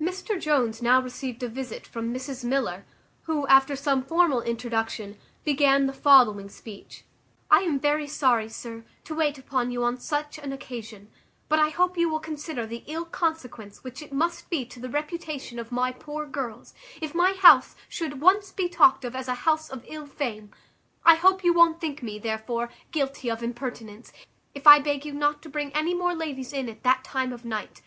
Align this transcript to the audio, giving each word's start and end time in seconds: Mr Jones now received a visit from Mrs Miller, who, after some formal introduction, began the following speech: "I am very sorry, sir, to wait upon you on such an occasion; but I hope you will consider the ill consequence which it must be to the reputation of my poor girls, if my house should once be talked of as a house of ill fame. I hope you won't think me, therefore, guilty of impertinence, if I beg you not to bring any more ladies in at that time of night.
Mr 0.00 0.40
Jones 0.40 0.80
now 0.80 1.02
received 1.02 1.42
a 1.42 1.48
visit 1.48 1.86
from 1.86 2.10
Mrs 2.10 2.42
Miller, 2.42 2.86
who, 3.24 3.46
after 3.46 3.76
some 3.76 4.02
formal 4.02 4.40
introduction, 4.40 5.18
began 5.44 5.84
the 5.84 5.92
following 5.92 6.48
speech: 6.48 7.04
"I 7.50 7.58
am 7.58 7.78
very 7.78 8.06
sorry, 8.06 8.48
sir, 8.48 8.84
to 9.04 9.14
wait 9.14 9.36
upon 9.36 9.70
you 9.70 9.84
on 9.84 10.00
such 10.00 10.38
an 10.38 10.50
occasion; 10.50 11.10
but 11.50 11.58
I 11.58 11.68
hope 11.68 11.98
you 11.98 12.08
will 12.08 12.20
consider 12.20 12.64
the 12.66 12.84
ill 12.86 13.04
consequence 13.04 13.84
which 13.84 14.00
it 14.00 14.14
must 14.14 14.48
be 14.48 14.64
to 14.64 14.80
the 14.80 14.88
reputation 14.88 15.58
of 15.58 15.70
my 15.70 15.92
poor 15.92 16.24
girls, 16.24 16.72
if 17.02 17.14
my 17.14 17.34
house 17.34 17.76
should 17.86 18.22
once 18.22 18.52
be 18.52 18.70
talked 18.70 19.04
of 19.04 19.14
as 19.14 19.28
a 19.28 19.34
house 19.44 19.68
of 19.68 19.84
ill 19.86 20.06
fame. 20.06 20.52
I 21.04 21.16
hope 21.16 21.44
you 21.44 21.52
won't 21.52 21.82
think 21.82 22.02
me, 22.02 22.18
therefore, 22.18 22.70
guilty 22.92 23.30
of 23.30 23.42
impertinence, 23.42 24.10
if 24.54 24.66
I 24.66 24.78
beg 24.78 25.04
you 25.04 25.12
not 25.12 25.42
to 25.42 25.50
bring 25.50 25.70
any 25.74 25.92
more 25.92 26.14
ladies 26.14 26.54
in 26.54 26.70
at 26.70 26.82
that 26.84 27.04
time 27.04 27.30
of 27.34 27.44
night. 27.44 27.82